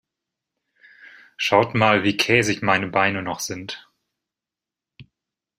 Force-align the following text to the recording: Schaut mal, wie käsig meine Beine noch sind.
Schaut 1.37 1.75
mal, 1.75 2.03
wie 2.03 2.17
käsig 2.17 2.63
meine 2.63 2.87
Beine 2.87 3.21
noch 3.21 3.39
sind. 3.39 3.87